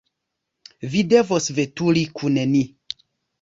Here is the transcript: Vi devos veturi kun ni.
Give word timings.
Vi 0.93 1.03
devos 1.11 1.51
veturi 1.59 2.05
kun 2.23 2.41
ni. 2.55 2.63